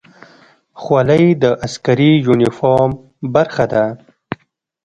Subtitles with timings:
[0.81, 2.91] خولۍ د عسکري یونیفورم
[3.33, 3.85] برخه ده.